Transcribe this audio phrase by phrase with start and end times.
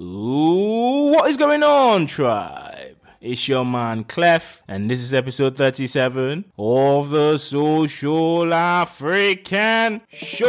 [0.00, 2.96] Ooh, what is going on, tribe?
[3.20, 10.48] It's your man Clef, and this is episode 37 of the Social African Show.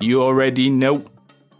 [0.00, 1.04] You already know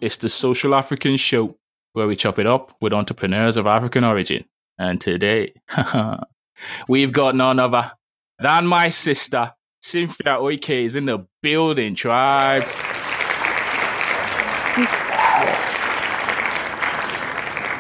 [0.01, 1.57] it's the Social African Show,
[1.93, 4.45] where we chop it up with entrepreneurs of African origin.
[4.77, 5.53] And today,
[6.89, 7.93] we've got none other
[8.41, 9.53] than my sister,
[9.83, 12.65] Cynthia Oikeh, is in the building, tribe.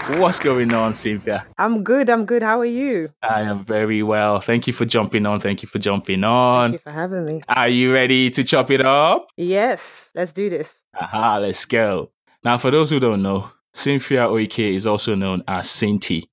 [0.06, 1.46] What's going on, Cynthia?
[1.56, 2.10] I'm good.
[2.10, 2.42] I'm good.
[2.42, 3.08] How are you?
[3.22, 4.38] I am very well.
[4.38, 5.40] Thank you for jumping on.
[5.40, 6.72] Thank you for jumping on.
[6.72, 7.40] Thank you for having me.
[7.48, 9.28] Are you ready to chop it up?
[9.38, 10.82] Yes, let's do this.
[11.00, 12.10] Aha, let's go.
[12.44, 16.24] Now, for those who don't know, Cynthia Oikeh is also known as CynTea.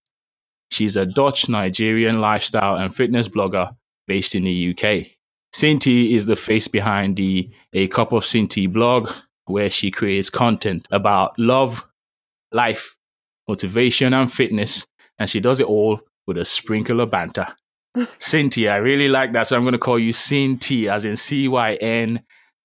[0.70, 3.74] She's a Dutch Nigerian lifestyle and fitness blogger
[4.06, 5.08] based in the UK.
[5.56, 9.10] CynTea is the face behind the A Cup of CynTea blog,
[9.46, 11.88] where she creates content about love,
[12.52, 12.98] life,
[13.52, 14.86] motivation, and fitness.
[15.20, 17.48] And she does it all with a sprinkle of banter.
[18.20, 19.48] Cynthia, I really like that.
[19.48, 22.24] So I'm going to call you CynTea, as in C Y N,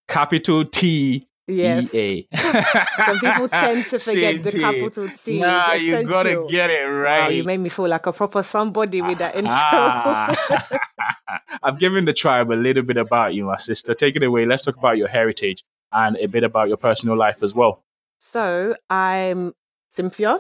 [0.09, 1.95] capital T Yes.
[1.95, 2.37] E A.
[3.07, 5.39] Some people tend to forget the capital T.
[5.41, 7.35] Nah, It's you gotta get it Wow, right.
[7.35, 9.53] you made me feel like a proper somebody with that intro.
[9.53, 10.79] Ah.
[11.63, 13.95] I've given the tribe a little bit about you, my sister.
[13.95, 14.45] Take it away.
[14.45, 17.83] Let's talk about your heritage and a bit about your personal life as well.
[18.19, 19.53] so I'm
[19.89, 20.39] Cynthia.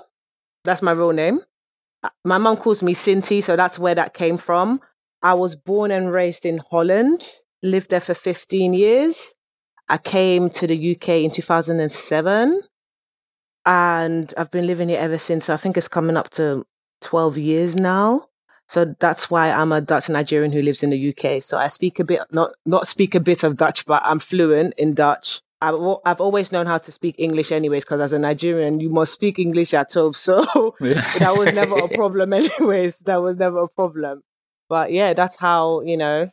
[0.66, 1.40] That's my real name.
[2.02, 4.80] Uh, My mum calls me CynTea, so that's where that came from.
[5.22, 7.24] I was born and raised in Holland,
[7.62, 9.34] lived there for 15 years.
[9.88, 12.60] I came to the UK in 2007
[13.64, 15.46] and I've been living here ever since.
[15.46, 16.66] So I think it's coming up to
[17.02, 18.26] 12 years now.
[18.68, 21.42] So that's why I'm a Dutch Nigerian who lives in the UK.
[21.42, 24.74] So I speak a bit, not not speak a bit of Dutch, but I'm fluent
[24.76, 25.40] in Dutch.
[25.60, 29.12] I've, I've always known how to speak English anyways, because as a Nigerian, you must
[29.12, 30.12] speak English at home.
[30.12, 30.40] So
[30.80, 33.00] that was never a problem anyways.
[33.00, 34.22] That was never a problem.
[34.68, 36.28] But yeah, that's how, you know,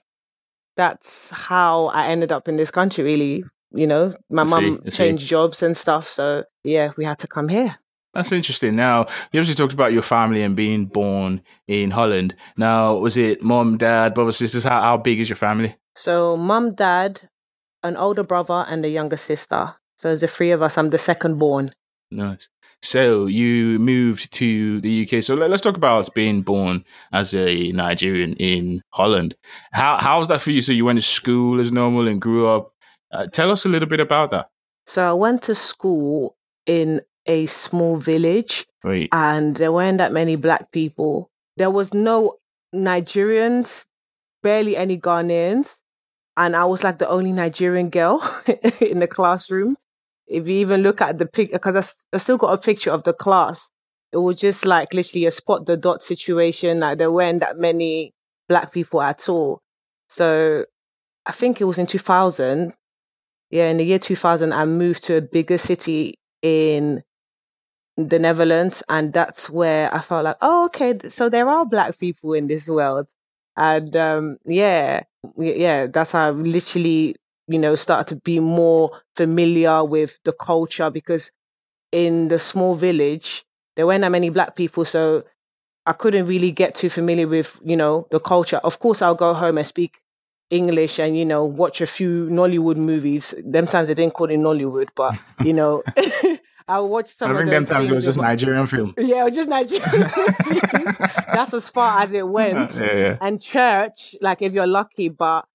[0.76, 3.44] that's how I ended up in this country really.
[3.76, 6.08] You know, my mum changed jobs and stuff.
[6.08, 7.78] So yeah, we had to come here.
[8.14, 8.76] That's interesting.
[8.76, 12.36] Now, you obviously talked about your family and being born in Holland.
[12.56, 14.64] Now, was it mom, dad, brothers, sisters?
[14.64, 15.76] How, how big is your family?
[15.96, 17.28] So mom, dad,
[17.84, 19.76] an older brother and a younger sister.
[19.98, 20.78] So there's the three of us.
[20.78, 21.72] I'm the second born.
[22.12, 22.50] Nice.
[22.82, 25.24] So you moved to the UK.
[25.24, 26.84] So let, us talk about being born
[27.14, 29.36] as a Nigerian in Holland.
[29.72, 30.62] How how was that for you?
[30.62, 32.74] So you went to school as normal and grew up.
[33.10, 34.50] Uh, tell us a little bit about that.
[34.86, 39.08] So I went to school in a small village Wait.
[39.14, 41.32] and there weren't that many black people.
[41.56, 42.36] There was no
[42.76, 43.86] Nigerians,
[44.42, 45.80] barely any Ghanaians,
[46.38, 48.22] and I was like the only Nigerian girl
[48.82, 49.78] in the classroom.
[50.28, 53.14] If you even look at the pic, because I still got a picture of the
[53.14, 53.70] class,
[54.12, 56.80] it was just like literally a spot the dot situation.
[56.80, 58.14] Like there weren't that many
[58.48, 59.62] black people at all.
[60.08, 60.66] So
[61.26, 62.74] I think it was in 2000.
[63.50, 67.04] Yeah, in the year 2000, I moved to a bigger city in
[67.98, 72.34] the Netherlands, and that's where I felt like, oh, okay, so there are black people
[72.34, 73.10] in this world,
[73.58, 75.04] and um, yeah,
[75.38, 77.16] yeah, that's how I literally,
[77.48, 81.32] you know, started to be more familiar with the culture because
[81.92, 85.24] in the small village there weren't that many black people, so
[85.86, 88.58] I couldn't really get too familiar with, you know, the culture.
[88.58, 90.00] Of course, I'll go home and speak
[90.50, 93.34] English and you know watch a few Nollywood movies.
[93.44, 95.84] Them times they didn't call it Nollywood, but you know,
[96.68, 98.94] I would watch some I of think them times it was just Nigerian film.
[98.98, 100.00] yeah, it was just Nigerian
[100.48, 100.98] movies.
[100.98, 102.76] That's as far as it went.
[102.80, 103.18] Yeah, yeah.
[103.22, 105.46] And church, like if you're lucky, but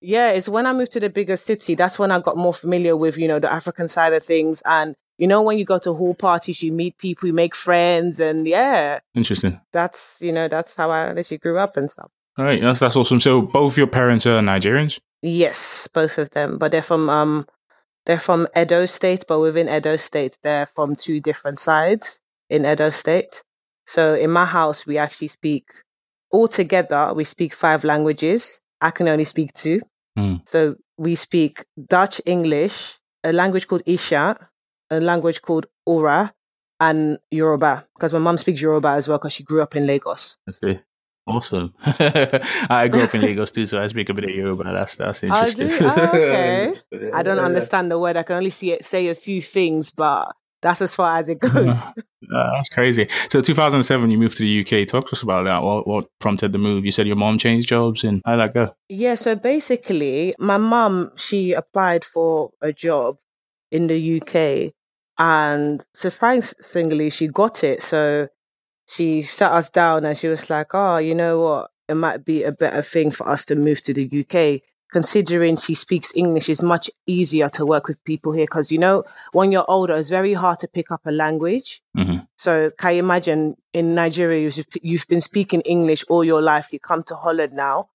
[0.00, 2.96] yeah, it's when I moved to the bigger city, that's when I got more familiar
[2.96, 4.62] with, you know, the African side of things.
[4.66, 8.20] And you know, when you go to hall parties, you meet people, you make friends,
[8.20, 9.60] and yeah, Interesting.
[9.72, 12.10] that's you know, that's how I literally grew up and stuff.
[12.38, 13.20] All right, that's that's awesome.
[13.20, 14.98] So both your parents are Nigerians.
[15.22, 17.46] Yes, both of them, but they're from um
[18.06, 22.90] they're from Edo State, but within Edo State, they're from two different sides in Edo
[22.90, 23.42] State.
[23.86, 25.70] So in my house, we actually speak
[26.30, 27.12] all together.
[27.14, 28.60] We speak five languages.
[28.80, 29.80] I can only speak two.
[30.16, 30.36] Hmm.
[30.46, 34.48] So we speak Dutch, English, a language called Isha,
[34.90, 36.32] a language called Ora,
[36.80, 37.86] and Yoruba.
[37.94, 40.36] Because my mum speaks Yoruba as well, because she grew up in Lagos.
[40.48, 40.80] I see.
[41.26, 41.74] Awesome.
[41.84, 44.64] I grew up in Lagos too, so I speak a bit of Yoruba.
[44.64, 45.68] That's that's Oh, interesting.
[45.68, 45.78] do?
[45.80, 46.74] Oh, okay.
[47.12, 48.16] I don't understand the word.
[48.16, 50.32] I can only see it, say a few things, but
[50.62, 51.82] that's as far as it goes.
[51.84, 51.92] Uh,
[52.54, 53.08] that's crazy.
[53.28, 54.86] So 2007, you moved to the UK.
[54.86, 55.62] Talk to us about that.
[55.64, 56.84] What what prompted the move?
[56.84, 58.74] You said your mom changed jobs, and how did that go?
[58.88, 63.16] yeah, so basically, my mum, she applied for a job
[63.72, 64.72] in the UK.
[65.18, 67.82] And surprisingly, she got it.
[67.82, 68.28] So
[68.86, 71.70] she sat us down and she was like, Oh, you know what?
[71.88, 74.62] It might be a better thing for us to move to the UK.
[74.92, 79.04] Considering she speaks English, it's much easier to work with people here because, you know,
[79.32, 81.82] when you're older, it's very hard to pick up a language.
[81.94, 86.72] hmm So, can you imagine in Nigeria, you've, you've been speaking English all your life,
[86.72, 87.88] you come to Holland now,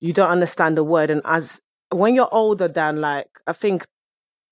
[0.00, 1.10] you don't understand the word.
[1.10, 1.60] And as
[1.90, 3.86] when you're older than like, I think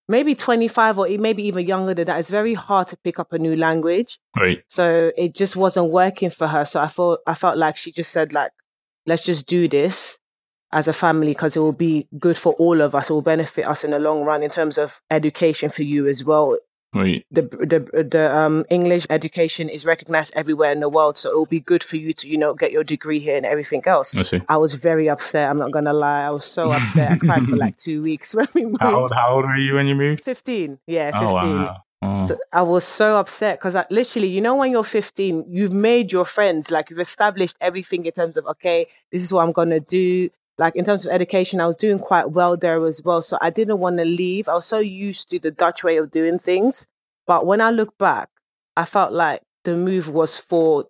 [0.08, 3.38] maybe 25 or maybe even younger than that, it's very hard to pick up a
[3.38, 4.19] new language.
[4.37, 4.62] Right.
[4.66, 6.64] So it just wasn't working for her.
[6.64, 8.52] So I thought I felt like she just said like,
[9.06, 10.19] let's just do this
[10.72, 13.10] as a family because it will be good for all of us.
[13.10, 16.25] It will benefit us in the long run in terms of education for you as
[16.25, 16.58] well.
[16.94, 17.26] Right.
[17.31, 21.46] The the the um, English education is recognized everywhere in the world, so it will
[21.46, 24.17] be good for you to you know get your degree here and everything else.
[24.17, 24.40] I see.
[24.49, 25.50] I was very upset.
[25.50, 26.25] I'm not gonna lie.
[26.25, 27.12] I was so upset.
[27.12, 28.81] I cried for like two weeks when we moved.
[28.81, 30.25] How old, how old were you when you moved?
[30.25, 30.79] 15.
[30.87, 31.29] Yeah, 15.
[31.29, 31.76] Oh, wow.
[32.00, 32.29] Oh.
[32.29, 36.12] So I was so upset because I, literally, you know, when you're 15, you've made
[36.12, 39.70] your friends, like you've established everything in terms of, okay, this is what I'm going
[39.70, 40.31] to do.
[40.58, 43.22] Like in terms of education, I was doing quite well there as well.
[43.22, 44.49] So I didn't want to leave.
[44.49, 46.87] I was so used to the Dutch way of doing things.
[47.26, 48.31] But when I look back,
[48.76, 50.87] I felt like the move was for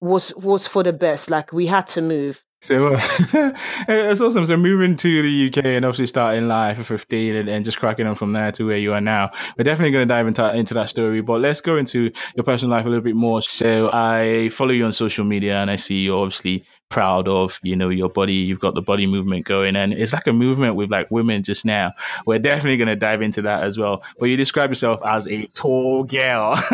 [0.00, 1.30] was was for the best.
[1.30, 2.44] Like we had to move.
[2.64, 3.00] So uh,
[3.88, 4.46] it's awesome.
[4.46, 8.06] So moving to the UK and obviously starting life at 15 and, and just cracking
[8.06, 9.30] on from there to where you are now.
[9.58, 12.76] We're definitely going to dive into, into that story, but let's go into your personal
[12.76, 13.42] life a little bit more.
[13.42, 17.74] So I follow you on social media and I see you're obviously proud of, you
[17.74, 18.34] know, your body.
[18.34, 21.64] You've got the body movement going and it's like a movement with like women just
[21.64, 21.92] now.
[22.26, 24.04] We're definitely going to dive into that as well.
[24.20, 26.56] But you describe yourself as a tall girl.
[26.58, 26.72] so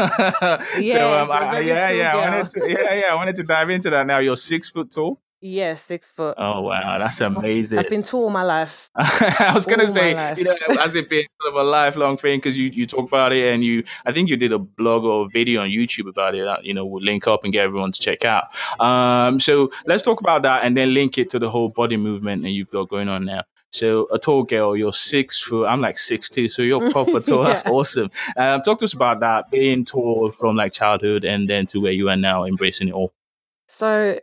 [0.78, 3.70] Yes, a I- very yeah, yeah, I wanted to, yeah, yeah, I wanted to dive
[3.70, 4.18] into that now.
[4.18, 5.18] You're six foot tall.
[5.40, 6.34] Yeah, six foot.
[6.36, 7.78] Oh wow, that's amazing.
[7.78, 8.90] I've been tall all my life.
[8.96, 12.58] I was gonna say, you know, as it being sort of a lifelong thing, because
[12.58, 15.28] you you talk about it and you, I think you did a blog or a
[15.28, 16.44] video on YouTube about it.
[16.44, 18.46] That you know, we'll link up and get everyone to check out.
[18.80, 22.42] Um, so let's talk about that and then link it to the whole body movement
[22.42, 23.42] that you've got going on now.
[23.70, 25.66] So a tall girl, you're six foot.
[25.66, 27.44] I'm like six two, so you're proper tall.
[27.44, 28.10] That's awesome.
[28.36, 31.92] Um, talk to us about that being tall from like childhood and then to where
[31.92, 33.12] you are now, embracing it all.
[33.68, 34.18] So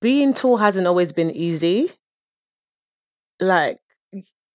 [0.00, 1.90] being tall hasn't always been easy.
[3.40, 3.78] Like,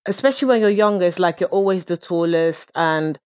[0.05, 2.71] especially when you're younger, it's like you're always the tallest.
[2.75, 3.19] And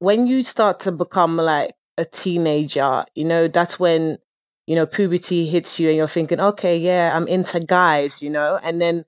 [0.00, 4.18] when you start to become like a teenager, you know, that's when,
[4.66, 8.58] you know, puberty hits you and you're thinking, okay, yeah, I'm into guys, you know?
[8.62, 9.04] And then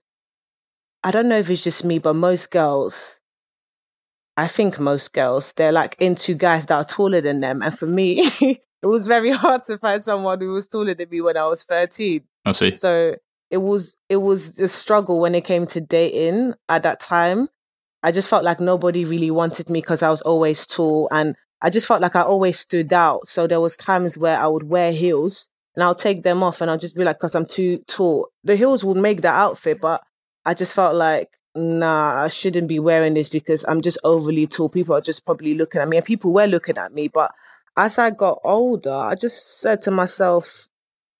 [1.02, 3.20] I don't know if it's just me, but most girls,
[4.36, 7.62] I think most girls, they're like into guys that are taller than them.
[7.62, 11.20] And for me, it was very hard to find someone who was taller than me
[11.20, 12.24] when I was 13.
[12.44, 12.74] I see.
[12.76, 13.16] So
[13.50, 17.48] it was it was a struggle when it came to dating at that time.
[18.02, 21.68] I just felt like nobody really wanted me because I was always tall and I
[21.68, 23.26] just felt like I always stood out.
[23.28, 26.70] So there was times where I would wear heels and I'll take them off and
[26.70, 28.28] I'll just be like, because I'm too tall.
[28.44, 30.02] The heels would make the outfit, but
[30.46, 34.70] I just felt like, nah, I shouldn't be wearing this because I'm just overly tall.
[34.70, 37.08] People are just probably looking at me and people were looking at me.
[37.08, 37.32] But
[37.76, 40.69] as I got older, I just said to myself,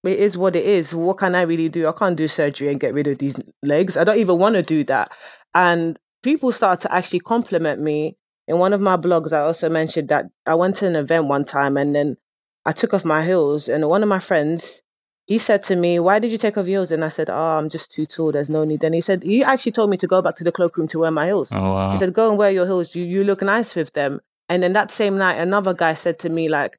[0.05, 0.95] it is what it is.
[0.95, 1.87] What can I really do?
[1.87, 3.97] I can't do surgery and get rid of these legs.
[3.97, 5.13] I don't even want to do that.
[5.55, 8.17] And people started to actually compliment me.
[8.49, 11.45] In one of my blogs, I also mentioned that I went to an event one
[11.45, 12.17] time and then
[12.65, 13.69] I took off my heels.
[13.69, 14.83] And one of my friends,
[15.27, 16.91] he said to me, Why did you take off your heels?
[16.91, 18.33] And I said, Oh, I'm just too tall.
[18.33, 18.83] There's no need.
[18.83, 21.11] And he said, He actually told me to go back to the cloakroom to wear
[21.11, 21.53] my heels.
[21.53, 21.93] Oh wow.
[21.93, 22.97] He said, "Go and wear your heels.
[22.97, 26.29] You you look nice with them." And then that same night, another guy said to
[26.29, 26.79] me, "Like,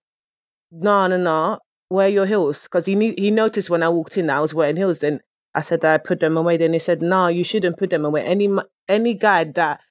[0.71, 1.59] no, no, no,
[1.91, 4.53] wear your heels," because he ne- he noticed when I walked in that I was
[4.53, 4.99] wearing heels.
[4.99, 5.19] Then
[5.53, 6.57] I said that I put them away.
[6.57, 8.49] Then he said, "No, you shouldn't put them away." Any
[8.87, 9.81] any guy that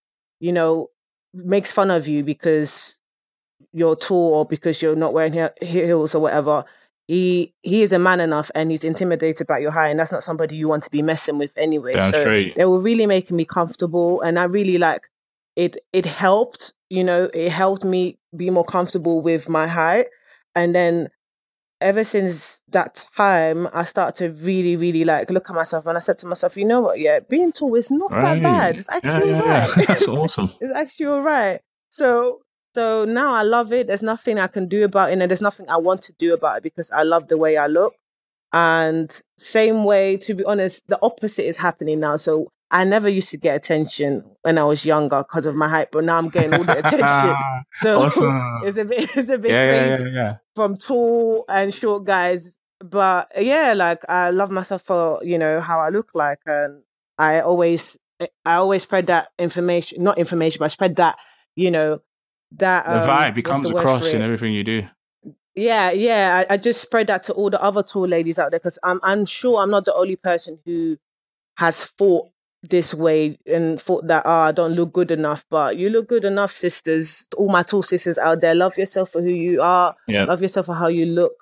[0.41, 0.89] you know
[1.35, 2.97] makes fun of you because
[3.73, 6.65] you're tall or because you're not wearing he- heels or whatever.
[7.07, 10.23] He he is a man enough and he's intimidated by your height, and that's not
[10.23, 11.93] somebody you want to be messing with anyway.
[11.95, 12.55] Damn so straight.
[12.57, 15.03] they were really making me comfortable and i really like
[15.57, 20.07] it it helped you know it helped me be more comfortable with my height
[20.55, 21.09] and then
[21.81, 26.01] ever since that time i started to really really like look at myself and i
[26.01, 26.99] said to myself you know what?
[26.99, 28.77] Yeah being tall is not that bad.
[28.77, 29.67] It's actually yeah, all yeah.
[29.75, 30.51] right That's awesome.
[30.61, 32.41] it's actually all right so
[32.75, 33.87] so now i love it.
[33.87, 36.59] There's nothing i can do about it and there's nothing i want to do about
[36.59, 37.95] it because i love the way i look.
[38.53, 39.09] And
[39.39, 42.17] same way, to be honest, the opposite is happening now.
[42.17, 45.89] So I never used to get attention when I was younger because of my height,
[45.91, 47.37] but now I'm getting all the attention.
[47.73, 48.63] So awesome.
[48.65, 50.37] it's a bit, it's a bit yeah, crazy yeah, yeah.
[50.55, 52.57] from tall and short guys.
[52.79, 56.83] But yeah, like I love myself for you know how I look like, and
[57.19, 57.99] I always,
[58.45, 61.17] I always spread that information, not information, but I spread that
[61.57, 62.01] you know
[62.53, 64.83] that The um, vibe it comes across in everything you do.
[65.57, 66.45] Yeah, yeah.
[66.49, 69.01] I, I just spread that to all the other tall ladies out there because I'm
[69.03, 70.97] I'm sure I'm not the only person who
[71.57, 72.31] has thought
[72.63, 75.45] this way and thought that ah I don't look good enough.
[75.51, 77.27] But you look good enough, sisters.
[77.37, 79.95] All my tall sisters out there, love yourself for who you are.
[80.27, 81.33] Love yourself for how you look.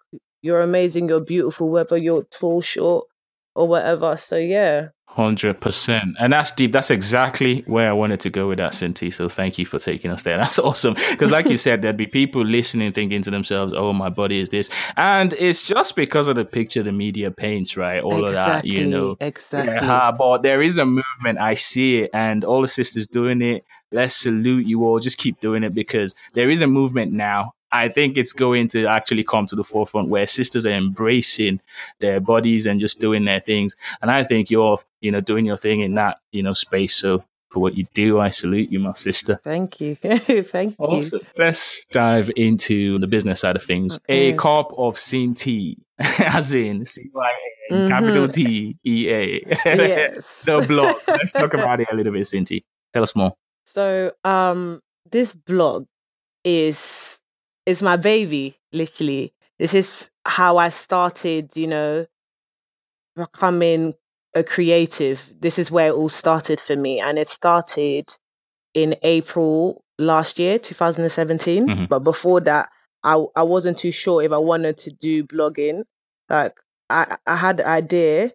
[0.43, 1.09] You're amazing.
[1.09, 3.07] You're beautiful, whether you're tall, short,
[3.55, 4.17] or whatever.
[4.17, 6.71] So yeah, Hundred percent, and that's deep.
[6.71, 9.13] That's exactly where I wanted to go with that, CynTea.
[9.13, 10.37] So thank you for taking us there.
[10.39, 14.11] That's awesome because, like you said, there'd be people listening, thinking to themselves, "Oh, my
[14.11, 18.01] body is this," and it's just because of the picture the media paints, right?
[18.01, 19.17] All exactly, of that, you know.
[19.19, 19.75] exactly.
[19.75, 21.41] Yeah, but there is a movement.
[21.41, 23.65] I see it, and all the sisters doing it.
[23.91, 25.01] Let's salute you all.
[25.01, 27.55] Just keep doing it because there is a movement now.
[27.71, 31.61] I think it's going to actually come to the forefront where sisters are embracing
[32.01, 33.77] their bodies and just doing their things.
[34.01, 36.95] And I think you're, you know, doing your thing in that, you know, space.
[36.97, 39.41] So for what you do, I salute you, my sister.
[39.45, 41.11] Thank you, thank you.
[41.37, 43.99] Let's dive into the business side of things.
[44.09, 44.37] A Okay.
[44.37, 45.77] cup of CynTea,
[46.21, 47.31] as in C Y
[47.71, 47.89] A, Mhm.
[47.89, 49.41] capital T E A.
[49.67, 50.43] Yes.
[50.47, 50.97] the blog.
[51.09, 52.63] Let's talk about it a little bit, CynTea.
[52.93, 53.35] Tell us more.
[53.67, 55.87] So um this blog
[56.45, 57.21] is
[57.67, 59.33] is my baby, literally.
[59.59, 62.07] This is how I started, you know,
[63.17, 63.95] becoming
[64.35, 65.33] a creative.
[65.41, 67.01] This is where it all started for me.
[67.01, 68.07] And it started
[68.75, 71.67] in April last year, 2017.
[71.69, 71.89] Mhm.
[71.89, 72.69] But before that,
[73.05, 75.85] I I wasn't too sure if I wanted to do blogging.
[76.29, 76.55] Like
[76.91, 78.33] I, I had the idea,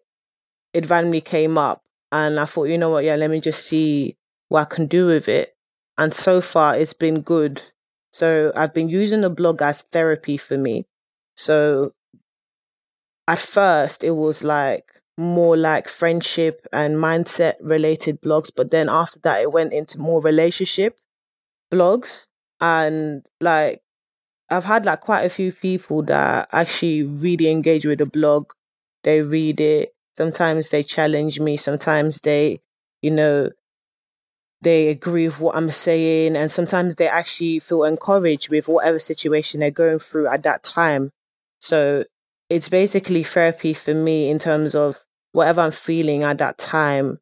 [0.74, 1.82] it randomly came up
[2.12, 4.18] and I thought, you know what, yeah, let me just see
[4.50, 5.56] what I can do with it.
[5.98, 7.62] And so far, it's been good.
[8.12, 10.86] So I've been using the blog as therapy for me.
[11.36, 11.94] So
[13.28, 18.52] at first, it was like more like friendship and mindset related blogs.
[18.56, 20.98] But then after that, it went into more relationship
[21.72, 22.28] blogs.
[22.60, 23.82] And like,
[24.50, 28.52] I've had like quite a few people that actually really engage with the blog.
[29.04, 29.94] They read it.
[30.16, 31.58] Sometimes they challenge me.
[31.58, 32.60] Sometimes they,
[33.02, 33.50] you know,
[34.62, 36.36] they agree with what I'm saying.
[36.36, 41.12] And sometimes they actually feel encouraged with whatever situation they're going through at that time.
[41.60, 42.06] So
[42.54, 45.00] it's basically therapy for me in terms of
[45.32, 47.20] whatever I'm feeling at that time.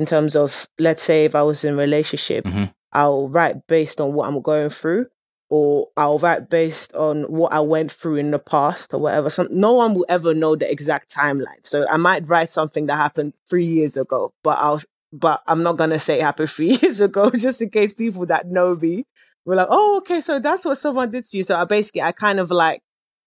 [0.00, 2.74] In terms of, let's say, if I was in a relationship, Mhm.
[2.92, 5.06] I'll write based on what I'm going through,
[5.50, 9.30] or I'll write based on what I went through in the past, or whatever.
[9.30, 11.62] Some, no one will ever know the exact timeline.
[11.62, 14.80] So I might write something that happened three years ago, but I'll,
[15.12, 18.46] but I'm not gonna say it happened three years ago, just in case people that
[18.48, 19.04] know me
[19.44, 22.10] were like, "Oh, okay, so that's what someone did to you." So I basically, I
[22.12, 22.80] kind of like,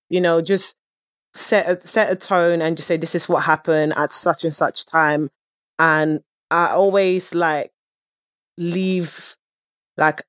[0.09, 0.75] you know, just
[1.33, 4.53] set a, set a tone and just say this is what happened at such and
[4.53, 5.29] such time,
[5.79, 7.71] and I always like
[8.57, 9.35] leave
[9.97, 10.23] like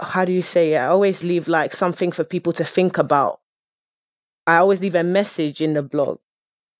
[0.00, 0.78] how do you say it?
[0.78, 3.40] I always leave like something for people to think about.
[4.46, 6.18] I always leave a message in the blog.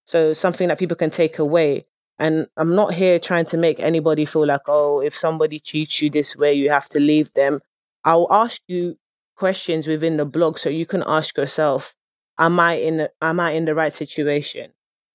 [0.05, 1.87] So something that people can take away.
[2.19, 6.09] And I'm not here trying to make anybody feel like, oh, if somebody treats you
[6.11, 7.61] this way, you have to leave them.
[8.05, 8.99] I'll ask you
[9.37, 11.95] questions within the blog so you can ask yourself,
[12.39, 14.73] am I in the, am I in the right situation?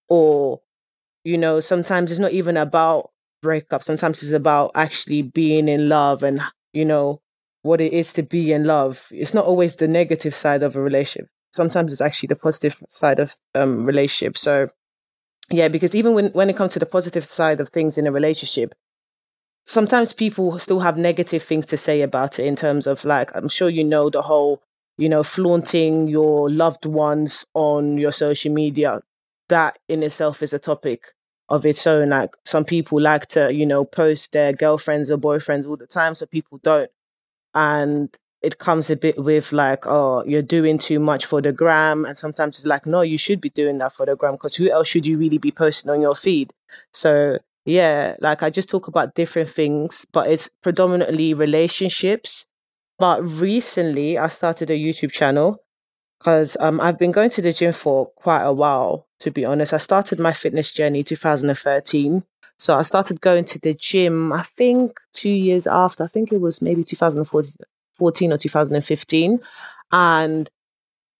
[0.10, 0.62] Or,
[1.24, 3.12] you know, sometimes it's not even about
[3.42, 3.84] breakup.
[3.84, 6.42] Sometimes it's about actually being in love and,
[6.74, 7.22] you know,
[7.64, 9.08] what it is to be in love.
[9.12, 11.30] It's not always the negative side of a relationship.
[11.52, 14.38] Sometimes it's actually the positive side of um relationship.
[14.38, 14.70] So
[15.50, 18.12] yeah, because even when when it comes to the positive side of things in a
[18.12, 18.74] relationship,
[19.66, 23.50] sometimes people still have negative things to say about it in terms of like I'm
[23.50, 24.62] sure you know the whole,
[25.02, 29.02] you know, flaunting your loved ones on your social media.
[29.50, 31.14] That in itself is a topic
[31.50, 32.10] of its own.
[32.10, 36.16] Like some people like to, you know, post their girlfriends or boyfriends all the time,
[36.16, 36.92] so people don't
[37.54, 42.06] and it comes a bit with like, oh, you're doing too much for the gram.
[42.06, 44.72] And sometimes it's like, no, you should be doing that for the gram because who
[44.72, 46.54] else should you really be posting on your feed?
[46.94, 52.48] So, yeah, like I just talk about different things, but it's predominantly relationships.
[53.02, 55.64] But recently, I started a YouTube channel
[56.20, 59.74] because um, I've been going to the gym for quite a while, to be honest.
[59.74, 62.24] I started my fitness journey 2013.
[62.58, 66.42] So I started going to the gym, I think two years after, I think it
[66.42, 69.40] was maybe 2014 or 2015.
[69.92, 70.50] And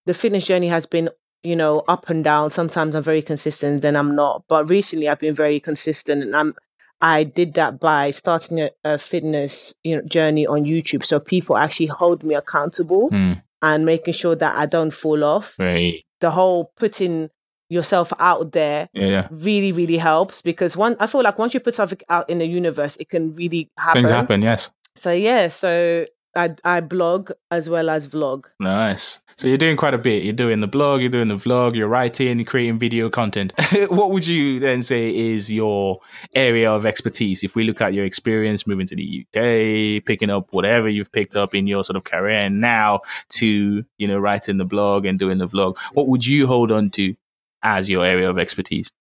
[0.06, 1.10] the fitness journey has been,
[1.42, 2.52] you know, up and down.
[2.52, 4.44] Sometimes I'm very consistent, then I'm not.
[4.48, 6.54] But recently I've been very consistent and I'm
[7.02, 11.04] I did that by starting a, a fitness you know, journey on YouTube.
[11.04, 13.34] So people actually hold me accountable Hmm.
[13.62, 15.56] and making sure that I don't fall off.
[15.60, 16.04] Right.
[16.20, 17.30] The whole putting
[17.70, 19.30] yourself out there yeah.
[19.32, 22.46] really really helps because one i feel like once you put something out in the
[22.46, 24.70] universe it can really happen Things happen, yes.
[24.98, 28.46] so yeah so I, I blog as well as vlog.
[28.60, 29.20] Nice.
[29.36, 30.24] So you're doing quite a bit.
[30.24, 33.54] You're doing the blog, you're doing the vlog, you're writing, you're creating video content.
[33.90, 36.00] what would you then say is your
[36.34, 37.44] area of expertise?
[37.44, 41.36] If we look at your experience moving to the UK, picking up whatever you've picked
[41.36, 45.20] up in your sort of career and now to, you know, writing the blog and
[45.20, 47.16] doing the vlog, what would you hold on to
[47.64, 48.92] as your area of expertise?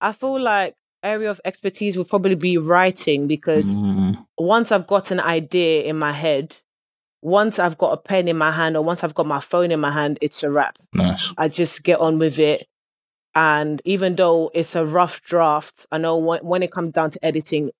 [0.00, 4.26] I feel like area of expertise would probably be writing because mm.
[4.38, 6.56] once I've got an idea in my head,
[7.24, 9.80] once I've got a pen in my hand or once I've got my phone in
[9.80, 10.76] my hand, it's a wrap.
[10.92, 11.32] Nice.
[11.38, 12.68] I just get on with it.
[13.34, 17.24] And even though it's a rough draft, I know when, when it comes down to
[17.24, 17.70] editing,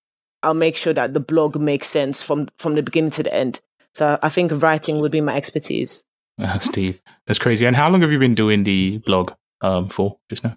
[0.42, 3.60] I'll make sure that the blog makes sense from from the beginning to the end.
[3.92, 6.04] So I think writing would be my expertise.
[6.40, 7.66] Uh, Steve, that's crazy.
[7.66, 10.56] And how long have you been doing the blog um, for just now?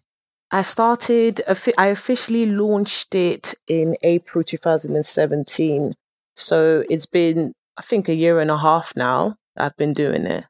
[0.49, 1.41] I started,
[1.77, 5.93] I officially launched it in April 2017.
[6.35, 10.45] So it's been I think a year and a half now I've been doing it.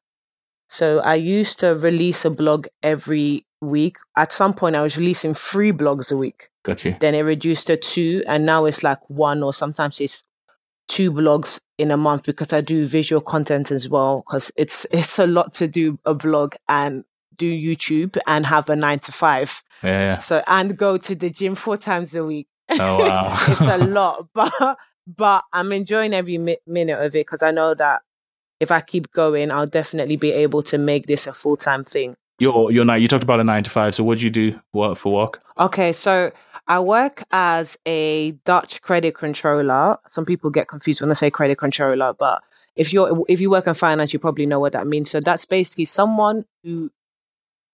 [0.70, 3.98] So I used to release a blog every week.
[4.16, 6.50] At some point, I was releasing three blogs a week.
[6.64, 6.96] Got you.
[7.00, 10.26] Then it reduced to two, and now it's like one or sometimes it's
[10.88, 14.24] two blogs in a month because I do visual content as well.
[14.26, 17.06] Because it's it's a lot to do a blog and
[17.38, 19.64] do YouTube and have a nine to five.
[19.84, 20.18] Yeah.
[20.18, 22.48] So and go to the gym four times a week.
[22.70, 27.42] Oh wow, it's a lot, but but I'm enjoying every mi- minute of it because
[27.42, 28.02] I know that
[28.60, 32.16] if I keep going, I'll definitely be able to make this a full time thing.
[32.40, 33.02] You're you're not.
[33.02, 33.96] You talked about a nine to five.
[33.96, 35.42] So what do you do work for work?
[35.58, 36.32] Okay, so
[36.68, 39.98] I work as a Dutch credit controller.
[40.08, 42.44] Some people get confused when I say credit controller, but
[42.76, 45.10] if you're if you work in finance, you probably know what that means.
[45.10, 46.92] So that's basically someone who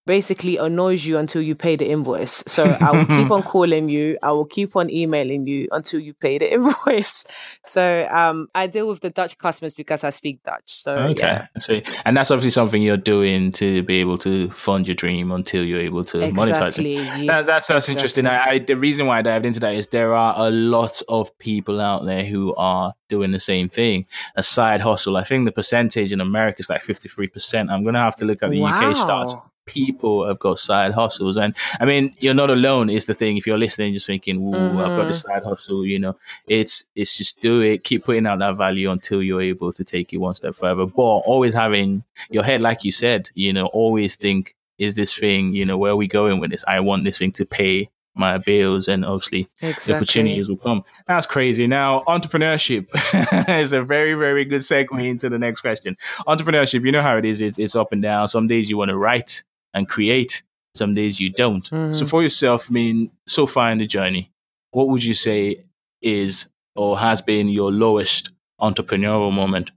[0.05, 2.43] basically annoys you until you pay the invoice.
[2.47, 4.17] So I will keep on calling you.
[4.21, 7.25] I will keep on emailing you until you pay the invoice.
[7.63, 10.81] So um, I deal with the Dutch customers because I speak Dutch.
[10.81, 11.47] So okay, yeah.
[11.59, 15.63] so and that's obviously something you're doing to be able to fund your dream until
[15.63, 16.95] you're able to exactly.
[16.95, 17.27] monetize it.
[17.27, 17.93] That, that's that's exactly.
[17.93, 18.27] interesting.
[18.27, 21.35] I, I, the reason why I dived into that is there are a lot of
[21.37, 25.17] people out there who are doing the same thing, a side hustle.
[25.17, 27.71] I think the percentage in America is like 53%.
[27.71, 28.89] I'm going to have to look at the wow.
[28.91, 31.37] UK stats people have got side hustles.
[31.37, 33.37] And I mean, you're not alone is the thing.
[33.37, 34.77] If you're listening, just thinking, "Ooh, mm-hmm.
[34.77, 35.11] I've got a mm-hmm.
[35.11, 36.15] side hustle," you know,
[36.47, 37.83] it's it's just do it.
[37.83, 40.85] Keep putting out that value until you're able to take it one step further.
[40.85, 45.53] But always having your head, like you said, you know, always think, "Is this thing,
[45.53, 46.63] you know, where are we going with this?
[46.67, 49.91] I want this thing to pay." my bills and obviously exactly.
[49.91, 50.83] the opportunities will come.
[51.07, 51.67] That's crazy.
[51.67, 52.87] Now, entrepreneurship
[53.59, 55.95] is a very, very good segue into the next question.
[56.27, 57.41] Entrepreneurship, you know how it is.
[57.41, 58.27] It's, it's up and down.
[58.27, 60.43] Some days you want to write and create.
[60.75, 61.69] Some days you don't.
[61.69, 61.93] Mm-hmm.
[61.93, 64.31] So for yourself, I mean, so far in the journey,
[64.71, 65.65] what would you say
[66.01, 69.71] is or has been your lowest entrepreneurial moment?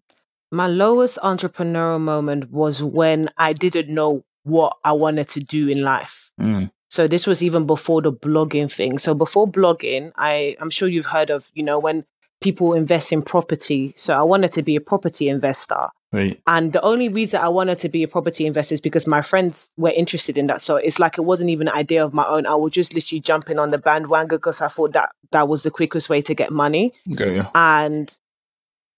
[0.50, 5.82] My lowest entrepreneurial moment was when I didn't know what I wanted to do in
[5.82, 6.30] life.
[6.40, 6.70] Mm.
[6.88, 8.98] So this was even before the blogging thing.
[8.98, 12.04] So before blogging, I I'm sure you've heard of, you know, when
[12.40, 13.92] people invest in property.
[13.96, 15.88] So I wanted to be a property investor.
[16.16, 16.40] Right.
[16.46, 19.70] And the only reason I wanted to be a property investor is because my friends
[19.76, 20.62] were interested in that.
[20.62, 22.46] So it's like it wasn't even an idea of my own.
[22.46, 25.70] I was just literally jumping on the bandwagon because I thought that that was the
[25.70, 26.94] quickest way to get money.
[27.12, 27.50] Okay, yeah.
[27.54, 28.10] And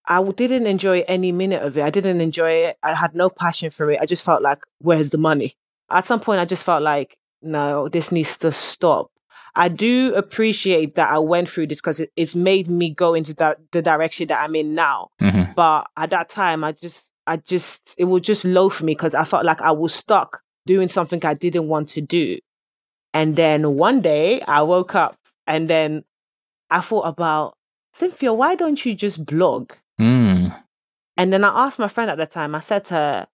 [0.06, 1.82] I didn't enjoy any minute of it.
[1.82, 2.78] I didn't enjoy it.
[2.84, 3.98] I had no passion for it.
[4.00, 5.54] I just felt like, where's the money?
[5.90, 9.10] At some point, I just felt like, no, this needs to stop.
[9.58, 13.34] I do appreciate that I went through this because it, it's made me go into
[13.34, 15.08] the, the direction that I'm in now.
[15.20, 15.52] Mm-hmm.
[15.56, 19.14] But at that time, I just, I just, it was just low for me because
[19.14, 22.38] I felt like I was stuck doing something I didn't want to do.
[23.12, 26.04] And then one day I woke up and then
[26.70, 27.56] I thought about,
[27.92, 29.72] Cynthia, why don't you just blog?
[30.00, 30.56] Mm.
[31.16, 33.26] And then I asked my friend at the time, I said to her,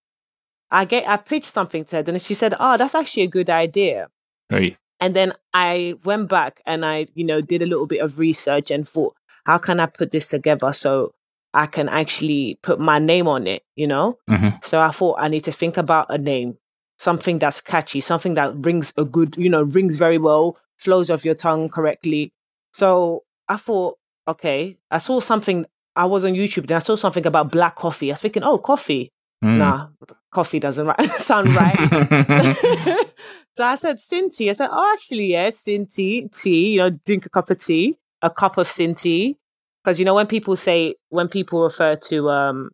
[0.70, 3.50] I get I pitched something to her, and she said, Oh, that's actually a good
[3.50, 4.08] idea.
[4.50, 4.78] Right.
[5.04, 8.70] And then I went back and I, you know, did a little bit of research
[8.70, 9.14] and thought,
[9.44, 11.12] how can I put this together so
[11.52, 14.16] I can actually put my name on it, you know?
[14.30, 14.56] Mm-hmm.
[14.62, 16.56] So I thought I need to think about a name,
[16.98, 21.22] something that's catchy, something that rings a good, you know, rings very well, flows off
[21.22, 22.32] your tongue correctly.
[22.72, 27.26] So I thought, okay, I saw something, I was on YouTube and I saw something
[27.26, 28.10] about black coffee.
[28.10, 29.10] I was thinking, oh, coffee.
[29.44, 29.58] Mm.
[29.58, 29.88] Nah,
[30.32, 31.76] coffee doesn't right, sound right.
[33.56, 34.50] So I said, Cinti.
[34.50, 38.30] I said, oh, actually, yes, Cinti, tea, you know, drink a cup of tea, a
[38.30, 39.36] cup of CynTea.
[39.82, 42.70] Because, you know, when people say, when people refer to um,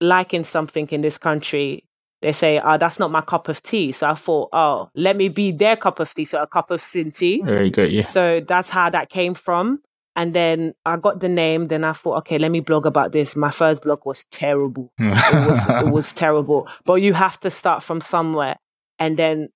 [0.00, 1.84] liking something in this country,
[2.22, 3.92] they say, oh, that's not my cup of tea.
[3.92, 6.24] So I thought, oh, let me be their cup of tea.
[6.24, 7.44] So a cup of CynTea.
[7.44, 8.04] Very good, yeah.
[8.04, 9.80] So that's how that came from.
[10.16, 11.66] And then I got the name.
[11.66, 13.36] Then I thought, okay, let me blog about this.
[13.36, 14.92] My first blog was terrible.
[14.98, 16.66] it was it was terrible.
[16.84, 18.56] But you have to start from somewhere.
[18.98, 19.50] And then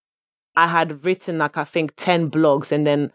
[0.59, 3.13] I had written like I think ten blogs, and then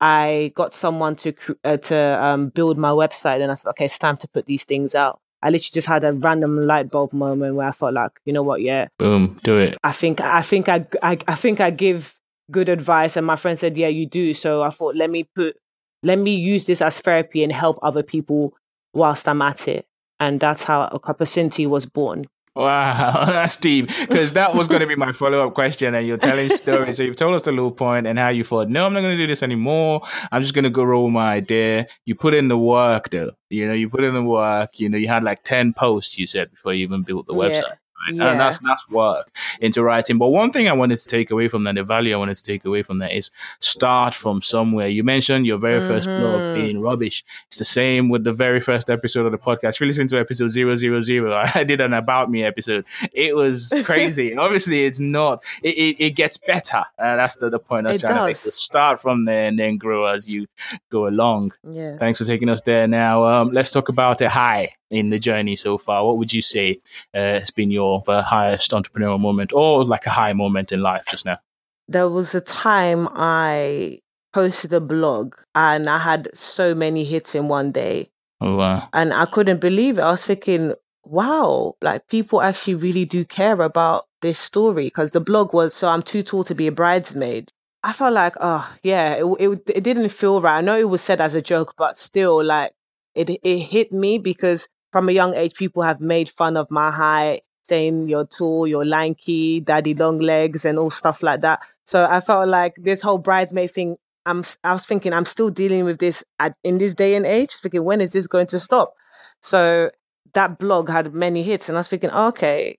[0.00, 3.42] I got someone to uh, to um, build my website.
[3.42, 5.20] And I said, okay, it's time to put these things out.
[5.42, 8.42] I literally just had a random light bulb moment where I thought, like, you know
[8.42, 8.62] what?
[8.62, 9.76] Yeah, boom, do it.
[9.84, 12.14] I think I think I I, I think I give
[12.50, 14.32] good advice, and my friend said, yeah, you do.
[14.32, 15.56] So I thought, let me put
[16.02, 18.54] let me use this as therapy and help other people
[18.94, 19.84] whilst I'm at it.
[20.20, 22.24] And that's how A Cup of CynTea was born.
[22.58, 23.86] Wow, that's deep.
[23.86, 26.96] Because that was going to be my follow up question, and you're telling stories.
[26.96, 29.16] so you've told us the low point and how you thought, no, I'm not going
[29.16, 30.02] to do this anymore.
[30.32, 31.86] I'm just going to go roll my idea.
[32.04, 33.30] You put in the work, though.
[33.48, 34.80] You know, you put in the work.
[34.80, 36.18] You know, you had like ten posts.
[36.18, 37.62] You said before you even built the website.
[37.62, 37.74] Yeah.
[38.12, 38.30] Yeah.
[38.30, 39.30] And that's that's work
[39.60, 40.18] into writing.
[40.18, 42.42] But one thing I wanted to take away from that, the value I wanted to
[42.42, 43.30] take away from that is
[43.60, 44.88] start from somewhere.
[44.88, 45.88] You mentioned your very mm-hmm.
[45.88, 46.60] first blog mm-hmm.
[46.60, 47.24] being rubbish.
[47.48, 49.74] It's the same with the very first episode of the podcast.
[49.74, 52.84] If you listen to episode 000, I did an about me episode.
[53.12, 54.36] It was crazy.
[54.36, 55.44] Obviously, it's not.
[55.62, 56.84] It, it, it gets better.
[56.98, 58.20] Uh, that's the, the point I was it trying does.
[58.20, 58.36] to make.
[58.36, 60.46] So start from there and then grow as you
[60.90, 61.52] go along.
[61.68, 61.98] Yeah.
[61.98, 62.86] Thanks for taking us there.
[62.86, 66.04] Now, um, let's talk about a high in the journey so far.
[66.04, 66.80] What would you say
[67.14, 71.06] uh, has been your uh, highest entrepreneurial moment or like a high moment in life
[71.10, 71.38] just now?
[71.86, 74.00] There was a time I
[74.32, 78.10] posted a blog and I had so many hits in one day.
[78.40, 78.88] Oh, wow.
[78.92, 80.02] And I couldn't believe it.
[80.02, 80.74] I was thinking,
[81.04, 85.88] wow, like people actually really do care about this story because the blog was So
[85.88, 87.50] I'm Too Tall to Be a Bridesmaid.
[87.82, 90.58] I felt like, oh, yeah, it, it, it didn't feel right.
[90.58, 92.72] I know it was said as a joke, but still, like,
[93.14, 96.90] it, it hit me because from a young age, people have made fun of my
[96.90, 101.60] height, saying you're tall, you're lanky, daddy long legs, and all stuff like that.
[101.84, 103.96] So I felt like this whole bridesmaid thing.
[104.26, 107.54] I'm, I was thinking I'm still dealing with this at, in this day and age.
[107.54, 108.94] Thinking when is this going to stop?
[109.42, 109.90] So
[110.34, 112.78] that blog had many hits, and I was thinking, okay,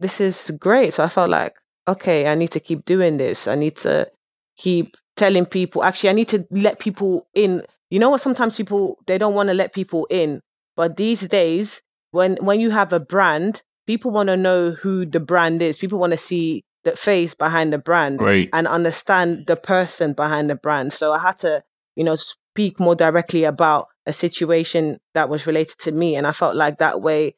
[0.00, 0.92] this is great.
[0.94, 1.54] So I felt like,
[1.86, 3.46] okay, I need to keep doing this.
[3.48, 4.10] I need to
[4.56, 5.82] keep telling people.
[5.82, 7.62] Actually, I need to let people in.
[7.90, 8.20] You know what?
[8.20, 10.42] Sometimes people they don't want to let people in
[10.78, 15.18] but these days, when when you have a brand, people want to know who the
[15.18, 15.76] brand is.
[15.76, 18.48] People want to see the face behind the brand right.
[18.52, 20.92] and understand the person behind the brand.
[20.92, 21.64] So I had to,
[21.96, 26.14] you know, speak more directly about a situation that was related to me.
[26.14, 27.34] And I felt like that way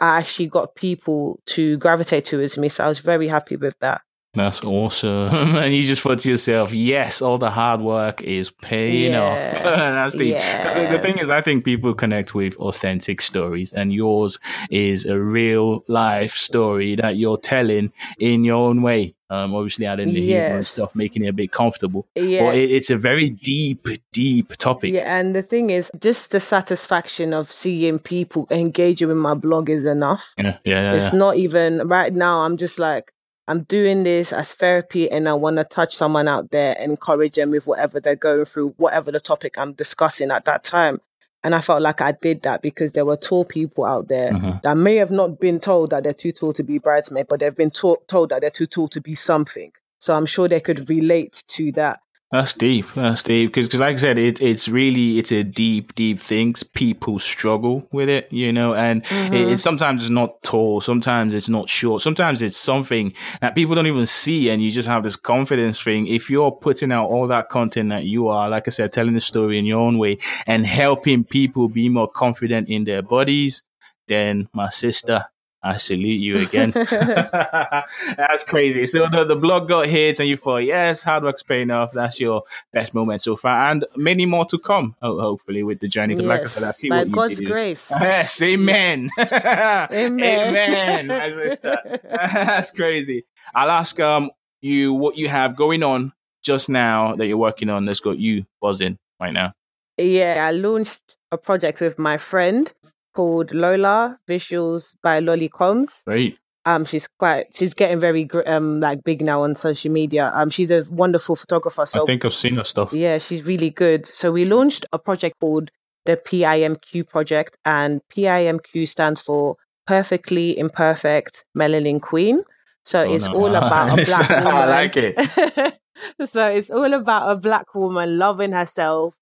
[0.00, 2.68] I actually got people to gravitate towards me.
[2.68, 4.02] So I was very happy with that.
[4.34, 5.10] That's awesome.
[5.56, 9.22] and you just thought to yourself, yes, all the hard work is paying yeah.
[9.22, 9.62] off.
[9.76, 10.92] That's the, yes.
[10.92, 14.38] the thing is, I think people connect with authentic stories, and yours
[14.70, 19.14] is a real life story that you're telling in your own way.
[19.30, 20.26] Um, obviously adding the yes.
[20.26, 22.08] humor and stuff, making it a bit comfortable.
[22.16, 22.46] Yeah.
[22.46, 24.92] But it, it's a very deep, deep topic.
[24.92, 29.70] Yeah, and the thing is, just the satisfaction of seeing people engaging with my blog
[29.70, 30.34] is enough.
[30.36, 31.18] Yeah, yeah, yeah It's yeah.
[31.18, 32.40] not even right now.
[32.40, 33.12] I'm just like,
[33.50, 37.34] I'm doing this as therapy and I want to touch someone out there and encourage
[37.34, 41.00] them with whatever they're going through, whatever the topic I'm discussing at that time.
[41.42, 44.58] And I felt like I did that because there were tall people out there mm-hmm.
[44.62, 47.56] that may have not been told that they're too tall to be bridesmaid, but they've
[47.56, 49.72] been told that they're too tall to be something.
[49.98, 51.98] So I'm sure they could relate to that.
[52.32, 52.86] That's deep.
[52.94, 56.54] That's deep because, like I said, it's it's really it's a deep, deep thing.
[56.74, 59.34] People struggle with it, you know, and mm-hmm.
[59.34, 63.74] it, it, sometimes it's not tall, sometimes it's not short, sometimes it's something that people
[63.74, 66.06] don't even see, and you just have this confidence thing.
[66.06, 69.20] If you're putting out all that content that you are, like I said, telling the
[69.20, 73.64] story in your own way and helping people be more confident in their bodies,
[74.06, 75.24] then my sister,
[75.62, 76.70] I salute you again.
[76.74, 78.86] That's crazy.
[78.86, 81.92] So the, the blog got hit and you thought, yes, hard work's paying off.
[81.92, 83.70] That's your best moment so far.
[83.70, 86.14] And many more to come, hopefully, with the journey.
[86.14, 87.48] Because yes, like I said, I see by what you God's did.
[87.48, 87.92] grace.
[88.00, 89.10] Yes, amen.
[89.18, 91.10] amen.
[91.10, 91.58] amen.
[92.02, 93.24] That's crazy.
[93.54, 97.84] I'll ask um you what you have going on just now that you're working on
[97.84, 99.52] that's got you buzzing right now.
[99.98, 102.72] Yeah, I launched a project with my friend
[103.20, 106.04] called Lola Visuals by Lolly Cons.
[106.06, 106.38] Right.
[106.64, 110.32] Um, she's quite she's getting very um like big now on social media.
[110.34, 111.84] Um, she's a wonderful photographer.
[111.84, 112.94] So I think I've seen her stuff.
[112.94, 114.06] Yeah, she's really good.
[114.06, 115.70] So we launched a project called
[116.06, 119.56] the PIMQ project, and PIMQ stands for
[119.86, 122.42] Perfectly Imperfect Melanin Queen.
[122.84, 123.34] So oh, it's no.
[123.34, 124.46] all about a black woman.
[124.46, 125.78] I like it.
[126.24, 129.18] so it's all about a black woman loving herself,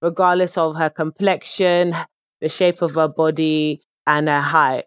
[0.00, 1.92] regardless of her complexion,
[2.42, 4.84] the shape of her body and her height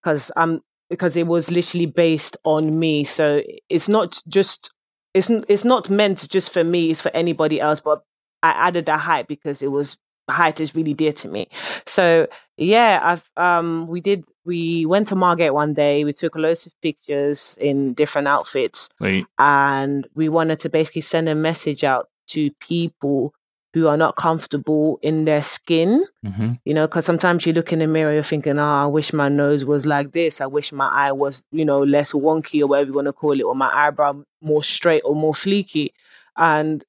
[0.00, 3.02] because I'm because it was literally based on me.
[3.04, 4.72] So it's not just
[5.14, 6.90] it's it's not meant just for me.
[6.90, 7.80] It's for anybody else.
[7.80, 8.02] But
[8.42, 9.96] I added a height because it was
[10.30, 11.48] height is really dear to me.
[11.86, 16.04] So yeah, I've um we did we went to Margate one day.
[16.04, 18.90] We took loads of pictures in different outfits,
[19.38, 23.32] and we wanted to basically send a message out to people
[23.74, 26.04] who are not comfortable in their skin.
[26.24, 29.12] hmm You know, because sometimes you look in the mirror, you're thinking, "Oh, I wish
[29.12, 30.40] my nose was like this.
[30.40, 33.38] I wish my eye was, you know, less wonky or whatever you want to call
[33.38, 35.90] it, or my eyebrow more straight or more fleeky."
[36.36, 36.84] And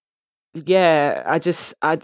[0.53, 1.99] yeah, I just I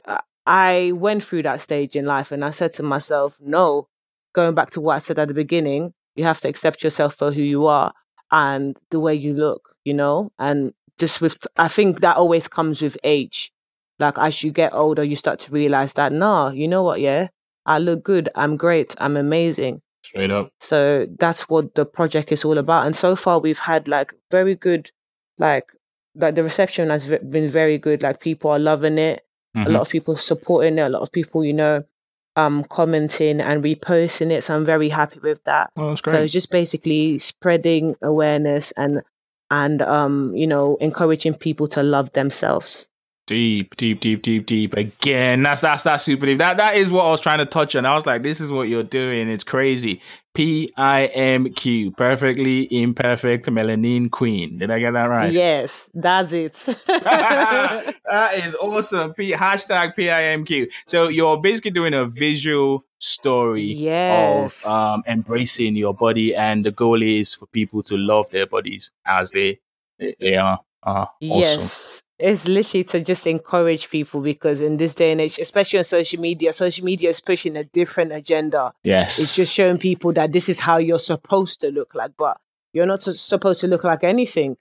[0.45, 3.87] I went through that stage in life, and I said to myself, "No."
[4.33, 7.31] Going back to what I said at the beginning, you have to accept yourself for
[7.31, 7.93] who you are
[8.31, 9.75] and the way you look.
[9.85, 13.51] You know, and just with I think that always comes with age.
[13.99, 16.99] Like as you get older, you start to realize that, nah, you know what?
[16.99, 17.27] Yeah,
[17.65, 18.29] I look good.
[18.35, 18.95] I'm great.
[18.99, 19.81] I'm amazing.
[20.03, 20.49] Straight up.
[20.59, 22.85] So that's what the project is all about.
[22.85, 24.91] And so far, we've had like very good,
[25.37, 25.71] like,
[26.15, 28.01] like the reception has been very good.
[28.03, 29.21] Like people are loving it.
[29.55, 29.73] A Mhm.
[29.73, 30.81] lot of people supporting it.
[30.83, 31.83] A lot of people, you know,
[32.35, 34.43] um, commenting and reposting it.
[34.43, 35.71] So I'm very happy with that.
[35.77, 36.23] Oh, that's So great.
[36.25, 39.01] it's just basically spreading awareness and
[39.51, 42.89] and um, you know, encouraging people to love themselves.
[43.27, 44.73] Deep, deep, deep, deep, deep.
[44.75, 46.37] Again, that's that's that's super deep.
[46.37, 47.83] That that is what I was trying to touch on.
[47.83, 49.29] I was like, this is what you're doing.
[49.29, 49.99] It's crazy.
[50.35, 54.59] P I M Q, perfectly imperfect melanin queen.
[54.59, 55.33] Did I get that right?
[55.33, 56.53] Yes, that's it.
[56.87, 59.15] that is awesome.
[59.15, 60.71] P hashtag PIMQ.
[60.85, 64.63] So you're basically doing a visual story yes.
[64.67, 68.91] of um, embracing your body, and the goal is for people to love their bodies
[69.03, 69.59] as they
[69.97, 70.59] they are.
[70.85, 71.17] Uh, awesome.
[71.19, 72.03] Yes.
[72.17, 76.21] It's literally to just encourage people because in this day and age, especially on social
[76.21, 78.71] media, social media is pushing a different agenda.
[78.83, 79.19] Yes.
[79.19, 82.37] It's just showing people that this is how you're supposed to look like, but
[82.71, 84.55] you're not supposed to look like anything.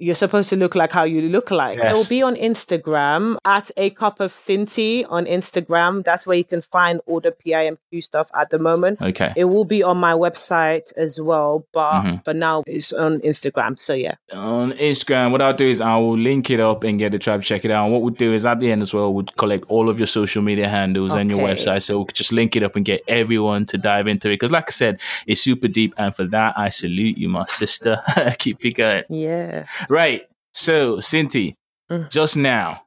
[0.00, 1.78] You're supposed to look like how you look like.
[1.78, 6.04] It will be on Instagram at a cup of CynTea on Instagram.
[6.04, 9.00] That's where you can find all the PIMQ stuff at the moment.
[9.00, 9.32] okay.
[9.36, 12.24] It will be on my website as well, but Mhm.
[12.24, 13.78] for now it's on Instagram.
[13.78, 14.14] So yeah.
[14.32, 17.42] on Instagram, what I'll do is I will link it up and get the tribe
[17.42, 17.84] to check it out.
[17.84, 20.06] And what we'll do is at the end as well, we'll collect all of your
[20.06, 21.82] social media handles and your website.
[21.82, 24.32] So we could just link it up and get everyone to dive into it.
[24.34, 25.94] Because like I said, it's super deep.
[25.96, 28.02] And for that, I salute you, my sister.
[28.38, 29.04] Keep it going.
[29.08, 29.64] Yeah.
[29.88, 30.22] Right.
[30.52, 31.54] So, CynTea,
[31.90, 32.10] Mm.
[32.10, 32.80] just now,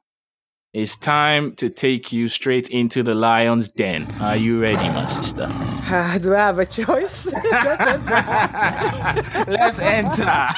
[0.74, 4.06] it's time to take you straight into the lion's den.
[4.20, 5.46] Are you ready, my sister?
[6.20, 7.26] Do I have a choice?
[7.32, 9.50] Let's enter.
[9.50, 10.48] Let's enter.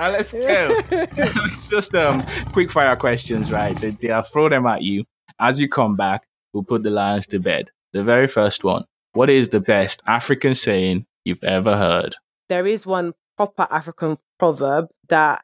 [0.00, 0.76] Let's go.
[0.90, 3.76] it's just um quick fire questions, right?
[3.78, 5.04] So I'll throw them at you.
[5.38, 7.70] As you come back, we'll put the lions to bed.
[7.92, 8.84] The very first one.
[9.12, 12.16] What is the best African saying you've ever heard?
[12.50, 15.42] there is one proper African proverb that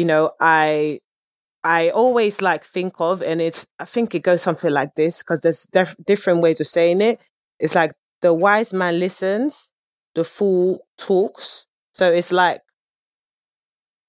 [0.00, 1.00] you know I
[1.64, 5.40] I always like think of, and it's I think it goes something like this because
[5.42, 7.20] there's def- different ways of saying it.
[7.58, 9.70] It's like the wise man listens,
[10.14, 11.66] the fool talks.
[11.92, 12.62] So it's like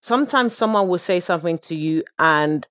[0.02, 2.66] sometimes someone will say something to you, and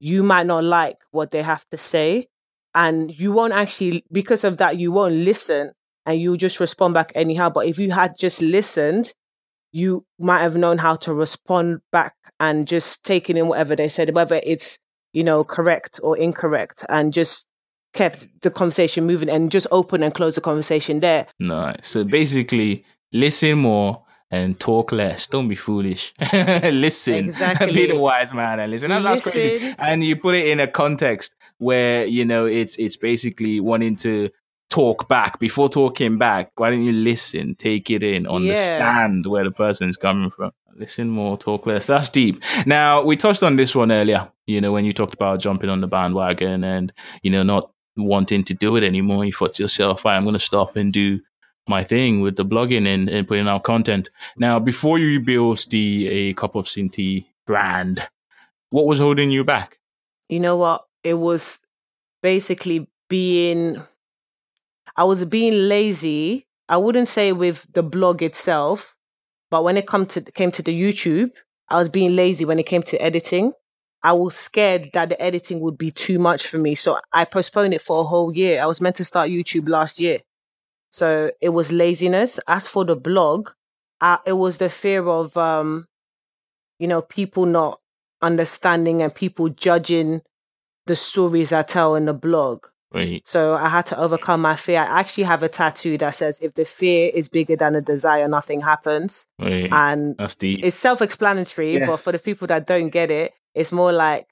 [0.00, 2.28] you might not like what they have to say,
[2.74, 5.72] and you won't actually because of that you won't listen,
[6.06, 7.50] and you just respond back anyhow.
[7.50, 9.12] But if you had just listened
[9.72, 14.14] you might have known how to respond back and just taking in whatever they said,
[14.14, 14.78] whether it's,
[15.12, 17.46] you know, correct or incorrect, and just
[17.92, 21.26] kept the conversation moving and just open and close the conversation there.
[21.38, 21.88] Nice.
[21.88, 25.26] So basically, listen more and talk less.
[25.26, 26.12] Don't be foolish.
[26.32, 27.14] listen.
[27.24, 27.72] Exactly.
[27.72, 28.90] be the wise man and listen.
[28.90, 29.74] That- That's crazy.
[29.78, 34.30] And you put it in a context where you know it's it's basically wanting to
[34.70, 36.52] talk back before talking back.
[36.56, 40.52] Why don't you listen, take it in, understand where the person is coming from?
[40.76, 41.86] Listen more, talk less.
[41.86, 42.42] That's deep.
[42.64, 44.30] Now we touched on this one earlier.
[44.46, 48.44] You know when you talked about jumping on the bandwagon and you know not wanting
[48.44, 49.24] to do it anymore.
[49.24, 51.20] You thought to yourself, "Right, I'm going to stop and do
[51.68, 54.10] my thing with the blogging and, and putting out content.
[54.36, 58.06] Now, before you built the a cup of CynTea brand,
[58.70, 59.78] what was holding you back?
[60.28, 60.84] You know what?
[61.02, 61.60] It was
[62.22, 63.82] basically being,
[65.00, 66.46] I was being lazy.
[66.68, 68.96] I wouldn't say with the blog itself,
[69.50, 71.30] but when it come to came to the YouTube,
[71.70, 73.54] I was being lazy when it came to editing.
[74.02, 76.74] I was scared that the editing would be too much for me.
[76.74, 78.60] So I postponed it for a whole year.
[78.60, 80.18] I was meant to start YouTube last year.
[80.90, 82.38] So it was laziness.
[82.46, 83.52] As for the blog,
[84.02, 85.86] uh, it was the fear of, um,
[86.78, 87.80] you know, people not
[88.20, 90.20] understanding and people judging
[90.84, 92.66] the stories I tell in the blog.
[92.92, 94.80] Wait, So I had to overcome my fear.
[94.80, 98.26] I actually have a tattoo that says, if the fear is bigger than the desire,
[98.26, 99.28] nothing happens.
[99.38, 100.64] wait, And that's deep.
[100.64, 104.26] it's self explanatory, but for the people that don't get it, it's more like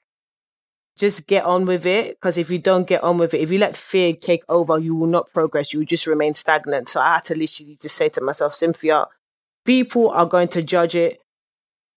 [0.97, 2.17] just get on with it.
[2.17, 4.93] Because if you don't get on with it, if you let fear take over, you
[4.93, 5.71] will not progress.
[5.71, 6.89] You will just remain stagnant.
[6.89, 9.07] So I had to literally just say to myself, Cynthia,
[9.65, 11.21] people are going to judge it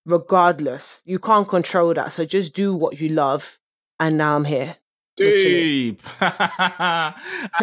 [0.07, 1.01] regardless.
[1.05, 2.13] You can't control that.
[2.13, 3.59] So just do what you love.
[3.99, 4.77] And now I'm here.
[5.17, 6.03] Deep.
[6.21, 7.15] I'm glad I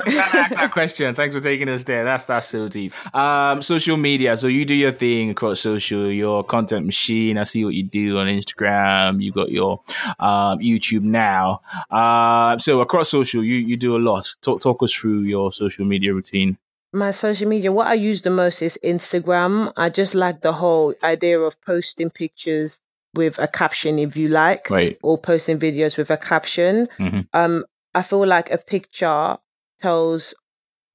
[0.05, 1.15] asked that question.
[1.15, 2.03] Thanks for taking us there.
[2.03, 2.93] That's that's so deep.
[3.15, 4.37] Um, social media.
[4.37, 6.11] So you do your thing across social.
[6.11, 7.39] Your content machine.
[7.39, 9.21] I see what you do on Instagram.
[9.21, 9.81] You got your
[10.19, 11.61] um, YouTube now.
[11.89, 14.29] Uh, so across social, you you do a lot.
[14.41, 16.57] Talk talk us through your social media routine.
[16.91, 19.71] My social media, what I use the most is Instagram.
[19.77, 22.81] I just like the whole idea of posting pictures
[23.15, 24.97] with a caption if you like right.
[25.01, 26.87] or posting videos with a caption.
[26.99, 27.21] Mm-hmm.
[27.33, 29.37] um i feel like a picture
[29.81, 30.33] tells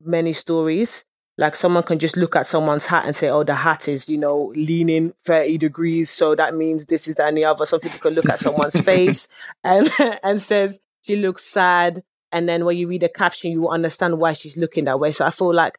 [0.00, 1.04] many stories.
[1.36, 4.18] Like someone can just look at someone's hat and say oh the hat is you
[4.18, 7.66] know leaning 30 degrees so that means this is that and the other.
[7.66, 9.26] Some people can look at someone's face
[9.64, 9.88] and
[10.22, 12.02] and says she looks sad.
[12.30, 15.10] And then when you read a caption you will understand why she's looking that way.
[15.10, 15.78] So i feel like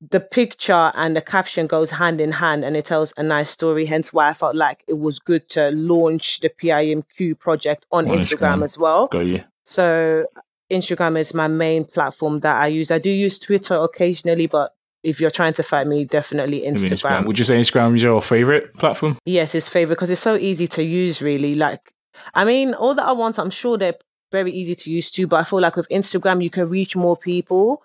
[0.00, 3.86] the picture and the caption goes hand in hand and it tells a nice story.
[3.86, 8.16] Hence why I felt like it was good to launch the PIMQ project on, on
[8.16, 9.08] Instagram, Instagram, as well.
[9.08, 9.44] Got you.
[9.64, 10.24] So
[10.70, 12.90] Instagram is my main platform that I use.
[12.90, 16.90] I do use Twitter occasionally, but if you're trying to find me, definitely Instagram.
[16.90, 17.26] Instagram.
[17.26, 19.18] Would you say Instagram is your favorite platform?
[19.24, 21.20] Yes, it's favorite because it's so easy to use.
[21.20, 21.92] Really, like
[22.34, 23.96] I mean, all that I want, I'm sure they're
[24.32, 25.26] very easy to use too.
[25.26, 27.82] But I feel like with Instagram, you can reach more people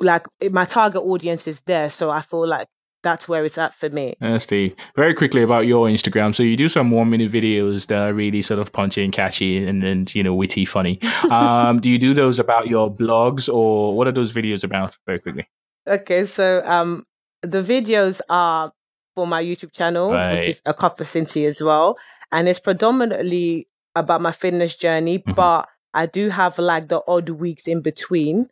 [0.00, 2.68] like my target audience is there, so I feel like
[3.04, 4.14] that's where it's at for me.
[4.20, 6.34] Uh, Steve, very quickly about your Instagram.
[6.34, 9.64] So you do some one minute videos that are really sort of punchy and catchy
[9.64, 10.98] and, and you know witty, funny.
[11.30, 14.96] Um, do you do those about your blogs or what are those videos about?
[15.06, 15.48] Very quickly.
[15.86, 17.04] Okay, so um,
[17.42, 18.72] the videos are
[19.14, 20.40] for my YouTube channel, right.
[20.40, 21.98] which is a cup of CynTea as well,
[22.32, 25.32] and it's predominantly about my fitness journey, mm-hmm.
[25.32, 28.48] but I do have like the odd weeks in between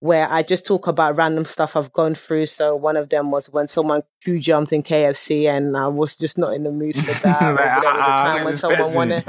[0.00, 2.46] where I just talk about random stuff I've gone through.
[2.46, 6.38] So one of them was when someone Q jumped in KFC and I was just
[6.38, 7.40] not in the mood for that.
[7.42, 8.96] like, there was a ah, time when someone person.
[8.96, 9.24] wanted,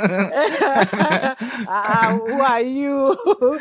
[1.67, 3.59] ah, who are you?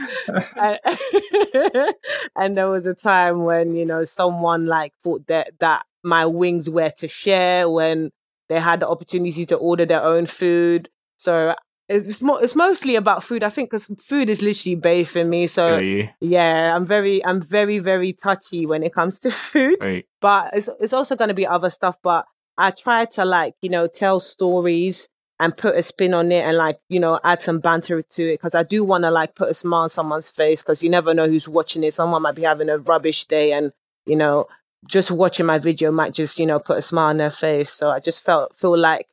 [0.56, 1.94] and,
[2.36, 6.70] and there was a time when, you know, someone like thought that, that my wings
[6.70, 8.12] were to share when
[8.48, 10.88] they had the opportunity to order their own food.
[11.16, 11.56] So
[11.90, 13.42] it's mo- it's mostly about food.
[13.42, 15.46] I think because food is literally bathed in me.
[15.48, 19.78] So yeah, yeah, I'm very I'm very very touchy when it comes to food.
[19.82, 20.06] Right.
[20.20, 21.98] But it's it's also going to be other stuff.
[22.02, 22.26] But
[22.56, 25.08] I try to like you know tell stories
[25.40, 28.34] and put a spin on it and like you know add some banter to it
[28.34, 31.12] because I do want to like put a smile on someone's face because you never
[31.12, 31.94] know who's watching it.
[31.94, 33.72] Someone might be having a rubbish day and
[34.06, 34.46] you know
[34.86, 37.70] just watching my video might just you know put a smile on their face.
[37.70, 39.08] So I just felt feel like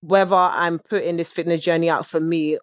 [0.00, 2.58] whether I'm putting this fitness journey out for me,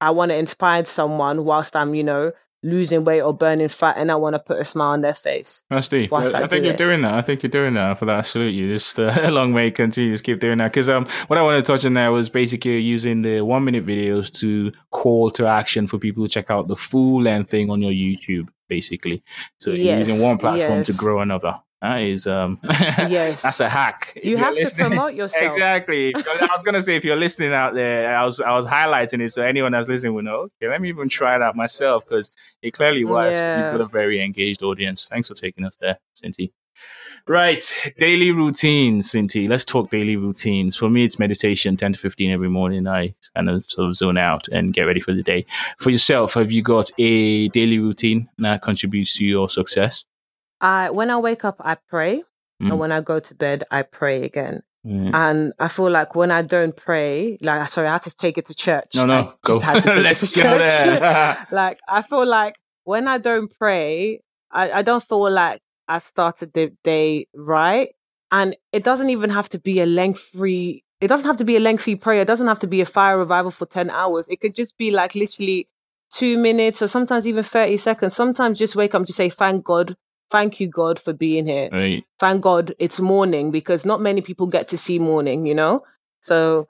[0.00, 4.10] I want to inspire someone whilst I'm, you know, losing weight or burning fat and
[4.10, 5.64] I want to put a smile on their face.
[5.70, 6.12] That's Steve.
[6.12, 6.78] I, I, think you're it.
[6.78, 7.14] doing that.
[7.14, 8.18] I think you're doing that for that.
[8.18, 8.72] I salute you.
[8.72, 9.70] Just uh, a long way.
[9.70, 10.12] Continue.
[10.12, 10.72] Just keep doing that.
[10.72, 13.86] Because um, what I want to touch on there was basically using the one minute
[13.86, 17.80] videos to call to action for people to check out the full length thing on
[17.80, 19.22] your YouTube, basically.
[19.58, 20.86] So yes, using one platform yes.
[20.86, 21.60] to grow another.
[21.80, 23.42] That is um yes.
[23.42, 24.12] that's a hack.
[24.16, 25.44] If you have to promote yourself.
[25.44, 26.12] Exactly.
[26.14, 29.30] I was gonna say if you're listening out there, I was I was highlighting it
[29.30, 32.32] so anyone that's listening will know, okay, let me even try it out myself because
[32.62, 33.38] it clearly works.
[33.38, 33.70] Yeah.
[33.70, 35.08] You've got a very engaged audience.
[35.08, 36.50] Thanks for taking us there, CynTea.
[37.26, 37.92] Right.
[37.98, 39.48] Daily routines, CynTea.
[39.48, 40.76] Let's talk daily routines.
[40.76, 42.86] For me, it's meditation, 10 to 15 every morning.
[42.86, 45.44] I kind of sort of zone out and get ready for the day.
[45.78, 50.04] For yourself, have you got a daily routine that contributes to your success?
[50.60, 52.22] I when I wake up, I pray,
[52.62, 52.70] mm.
[52.70, 54.62] and when I go to bed, I pray again.
[54.86, 55.14] Mm.
[55.14, 58.46] And I feel like when I don't pray, like sorry, I had to take it
[58.46, 58.94] to church.
[58.94, 59.56] No, no, go.
[59.84, 61.46] Let's go there.
[61.50, 66.52] like I feel like when I don't pray, I, I don't feel like I started
[66.52, 67.88] the day right.
[68.30, 70.84] And it doesn't even have to be a lengthy.
[71.00, 72.22] It doesn't have to be a lengthy prayer.
[72.22, 74.28] It doesn't have to be a fire revival for ten hours.
[74.28, 75.68] It could just be like literally
[76.10, 78.14] two minutes or sometimes even 30 seconds.
[78.14, 79.96] Sometimes just wake up and just say, thank God
[80.30, 81.68] thank you God for being here.
[81.72, 82.04] Right.
[82.18, 85.84] Thank God it's morning because not many people get to see morning, you know?
[86.20, 86.68] So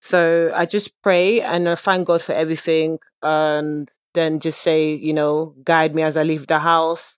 [0.00, 5.12] so I just pray and I thank God for everything and then just say, you
[5.12, 7.16] know, guide me as I leave the house.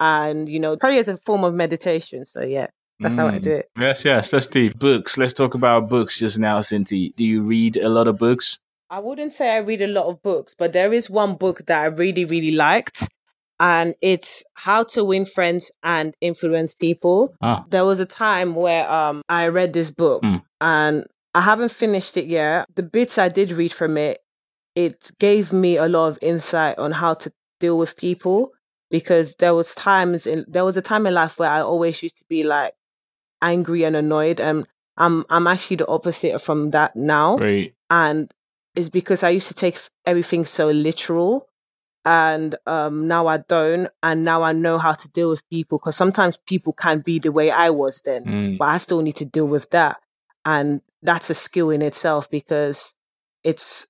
[0.00, 2.24] And, you know, prayer is a form of meditation.
[2.24, 2.68] So yeah.
[3.00, 3.18] That's mm.
[3.18, 3.70] how I do it.
[3.78, 4.78] Yes, yes, that's deep.
[4.78, 5.16] Books.
[5.18, 7.14] Let's talk about books just now, CynTea.
[7.14, 8.58] Do you read a lot of books?
[8.90, 11.80] I wouldn't say I read a lot of books, but there is one book that
[11.80, 13.08] I really, really liked
[13.60, 17.34] and it's how to win friends and influence people.
[17.42, 17.64] Ah.
[17.68, 20.42] There was a time where um I read this book mm.
[20.60, 22.66] and I haven't finished it yet.
[22.74, 24.18] The bits I did read from it,
[24.74, 28.52] it gave me a lot of insight on how to deal with people
[28.90, 32.18] because there was times in there was a time in life where I always used
[32.18, 32.74] to be like
[33.42, 37.74] angry and annoyed and I'm I'm actually the opposite from that now Right.
[37.90, 38.30] and
[38.74, 41.48] it's because I used to take everything so literal
[42.08, 45.96] and um now I don't and now I know how to deal with people because
[46.02, 48.58] sometimes people can be the way I was then Mm.
[48.58, 49.94] but I still need to deal with that.
[50.44, 52.94] And that's a skill in itself because
[53.44, 53.86] it's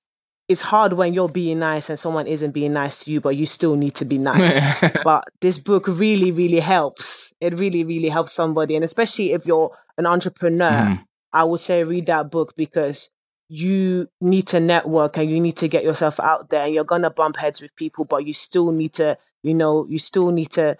[0.49, 3.45] it's hard when you're being nice and someone isn't being nice to you, but you
[3.45, 4.59] still need to be nice.
[5.03, 7.31] but this book really, really helps.
[7.39, 8.73] It really, really helps somebody.
[8.75, 11.05] And especially if you're an entrepreneur, Mm.
[11.31, 13.11] I would say read that book because
[13.49, 17.09] you need to network and you need to get yourself out there and you're gonna
[17.09, 20.77] bump heads with people, but you still need to, you know, you still need to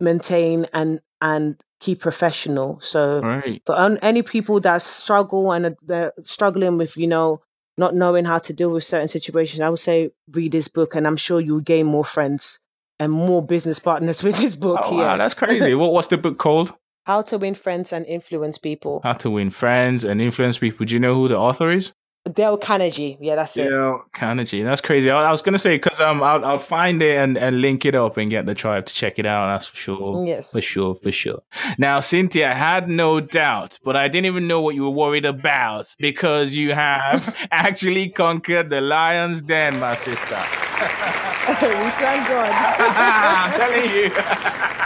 [0.00, 2.78] maintain and and keep professional.
[2.80, 3.60] So Right.
[3.66, 7.40] for un- any people that struggle and are- they're struggling with, you know,
[7.76, 11.06] not knowing how to deal with certain situations, I would say read this book, and
[11.06, 12.60] I'm sure you'll gain more friends
[13.00, 14.80] and more business partners with this book.
[14.84, 15.74] Oh, wow, that's crazy.
[15.74, 16.72] what, what's the book called?
[17.06, 19.02] how to win friends and influence people.
[19.04, 20.86] How to Win Friends and Influence People.
[20.86, 21.92] Do you know who the author is?
[22.32, 23.18] Dale Carnegie.
[23.20, 23.68] Yeah, that's it.
[23.68, 24.62] Dale Carnegie.
[24.62, 25.10] That's crazy.
[25.10, 27.94] I, I was gonna say because um, I'll, I'll find it and, and link it
[27.94, 29.52] up and get the tribe to check it out.
[29.52, 30.24] That's for sure.
[30.26, 30.52] Yes.
[30.52, 31.42] For sure, for sure.
[31.76, 35.26] Now, Cynthia, I had no doubt, but I didn't even know what you were worried
[35.26, 40.16] about because you have actually conquered the lion's den, my sister.
[40.16, 42.50] we thank God.
[42.78, 44.80] I'm telling you.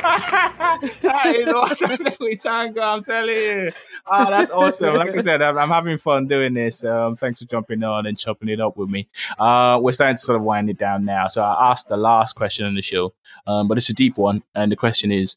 [0.00, 1.90] that is awesome.
[2.20, 3.70] We thank God, I'm telling you.
[4.06, 4.94] Oh, that's awesome.
[4.94, 6.84] Like I said, I'm, I'm having fun doing this.
[6.84, 9.08] Um, thanks for jumping on and chopping it up with me.
[9.38, 11.28] Uh, we're starting to sort of wind it down now.
[11.28, 13.12] So I asked the last question on the show,
[13.46, 14.42] um, but it's a deep one.
[14.54, 15.36] And the question is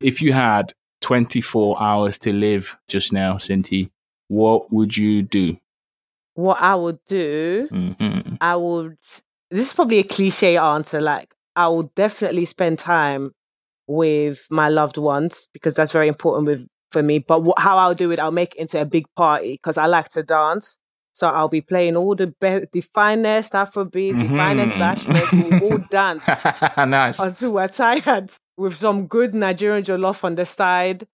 [0.00, 0.72] if you had
[1.02, 3.90] 24 hours to live just now, CynTea,
[4.28, 5.58] what would you do?
[6.36, 8.98] what I would do, hmm I would.
[9.50, 11.00] This is probably a cliche answer.
[11.00, 13.32] Like, I will definitely spend time
[13.86, 17.18] with my loved ones because that's very important with for me.
[17.18, 19.86] But wh- how I'll do it, I'll make it into a big party because I
[19.86, 20.78] like to dance.
[21.12, 24.78] So I'll be playing all the best, the finest Afrobeats, the finest Mhm.
[24.78, 25.50] bashment.
[25.60, 26.26] We'll all dance
[26.76, 27.18] nice.
[27.20, 31.06] until we're tired with some good Nigerian jollof on the side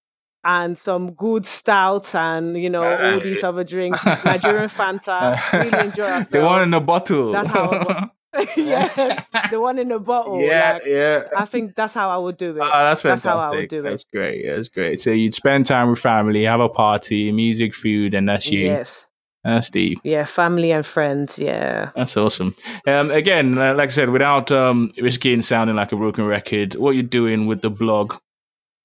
[0.44, 5.38] and some good stouts and you know all these other drinks, Nigerian Fanta.
[5.52, 6.30] Really enjoy ourselves.
[6.30, 7.30] the one in the bottle.
[7.30, 8.10] That's how
[8.56, 10.40] yes, the one in the bottle.
[10.40, 11.22] yeah, like, yeah.
[11.36, 12.60] I think that's how I would do it.
[12.60, 13.30] Oh, that's That's fantastic.
[13.30, 13.82] how I would do it.
[13.82, 14.44] That's great.
[14.46, 15.00] That's great.
[15.00, 18.60] So you'd spend time with family, have a party, music, food, and that's you.
[18.66, 19.06] Yes.
[19.44, 19.98] That's Steve.
[20.04, 21.36] Yeah, family and friends.
[21.38, 21.90] Yeah.
[21.96, 22.54] That's awesome.
[22.86, 27.02] Um, again, like I said, without um, risking sounding like a broken record, what you're
[27.02, 28.14] doing with the blog,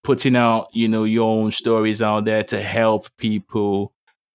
[0.03, 3.93] putting out, you know, your own stories out there to help people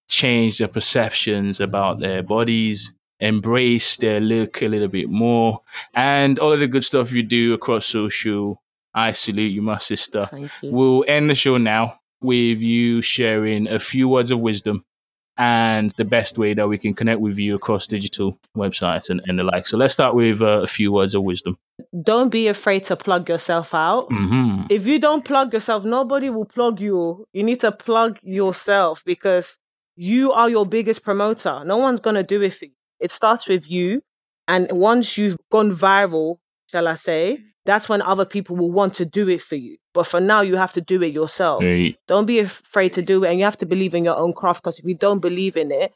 [0.09, 2.93] change their perceptions about their bodies,
[3.23, 5.63] embrace their look a little bit more,
[5.95, 8.61] and all of the good stuff you do across social.
[8.95, 10.27] I salute you, my sister.
[10.27, 10.71] Thank you.
[10.71, 14.85] We'll end the show now with you sharing a few words of wisdom
[15.39, 19.39] and the best way that we can connect with you across digital websites and, and
[19.39, 19.67] the like.
[19.67, 21.57] So let's start with uh, a few words of wisdom.
[22.03, 24.09] Don't be afraid to plug yourself out.
[24.11, 27.25] hmm If you don't plug yourself, nobody will plug you.
[27.33, 29.57] You need to plug yourself because
[29.97, 31.65] you are your biggest promoter.
[31.65, 32.73] No one's going to do it for you.
[33.03, 34.03] It starts with you.
[34.49, 36.39] And once you've gone viral,
[36.71, 39.77] shall I say, that's when other people will want to do it for you.
[39.95, 41.63] But for now, you have to do it yourself.
[41.63, 41.97] Right.
[42.09, 43.31] Don't be afraid to do it.
[43.31, 45.71] And you have to believe in your own craft because if you don't believe in
[45.71, 45.93] it,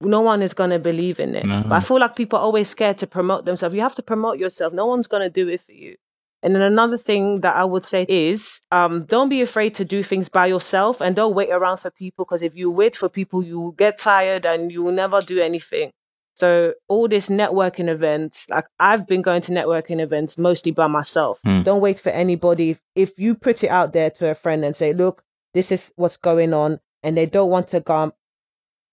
[0.00, 1.46] no one is going to believe in it.
[1.46, 1.62] No.
[1.62, 3.74] But I feel like people are always scared to promote themselves.
[3.74, 4.72] You have to promote yourself.
[4.72, 5.96] No one's going to do it for you.
[6.42, 10.02] And then another thing that I would say is um, don't be afraid to do
[10.02, 13.42] things by yourself and don't wait around for people because if you wait for people,
[13.42, 15.90] you will get tired and you will never do anything.
[16.34, 21.40] So all this networking events, like I've been going to networking events mostly by myself.
[21.44, 21.62] Hmm.
[21.62, 22.70] Don't wait for anybody.
[22.70, 25.92] If, if you put it out there to a friend and say, look, this is
[25.94, 28.12] what's going on, and they don't want to come,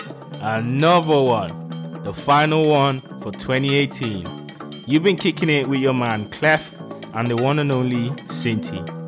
[0.41, 2.03] Another one.
[2.05, 4.29] The final one for 2018.
[4.87, 6.75] You've been kicking it with your man Clef
[7.15, 9.04] and the one and only CynTea.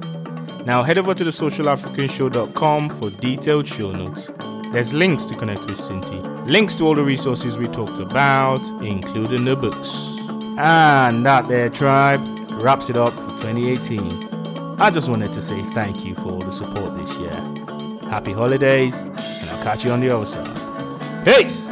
[0.66, 4.28] Now head over to the socialafricanshow.com for detailed show notes.
[4.72, 9.44] There's links to connect with CynTea, links to all the resources we talked about, including
[9.44, 9.94] the books.
[10.58, 14.76] And that there, tribe, wraps it up for 2018.
[14.80, 17.30] I just wanted to say thank you for all the support this year.
[18.10, 21.24] Happy holidays, and I'll catch you on the other side.
[21.24, 21.70] Peace!